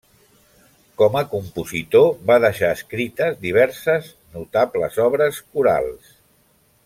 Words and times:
Com 1.01 1.17
a 1.19 1.21
compositor 1.33 2.07
va 2.31 2.37
deixar 2.45 2.71
escrites 2.77 3.37
diverses 3.45 4.09
notables 4.39 4.99
obres 5.05 5.43
corals. 5.57 6.11